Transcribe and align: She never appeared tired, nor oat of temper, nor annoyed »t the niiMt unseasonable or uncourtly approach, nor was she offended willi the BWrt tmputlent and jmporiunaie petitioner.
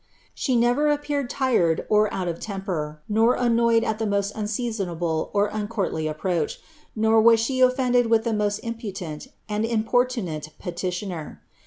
She 0.33 0.55
never 0.55 0.87
appeared 0.87 1.29
tired, 1.29 1.85
nor 1.87 2.11
oat 2.11 2.27
of 2.27 2.39
temper, 2.39 3.03
nor 3.07 3.35
annoyed 3.35 3.83
»t 3.83 3.93
the 3.93 4.07
niiMt 4.07 4.31
unseasonable 4.33 5.29
or 5.31 5.49
uncourtly 5.51 6.07
approach, 6.09 6.59
nor 6.95 7.21
was 7.21 7.39
she 7.39 7.61
offended 7.61 8.07
willi 8.07 8.23
the 8.23 8.31
BWrt 8.31 8.61
tmputlent 8.61 9.27
and 9.47 9.63
jmporiunaie 9.63 10.57
petitioner. 10.57 11.43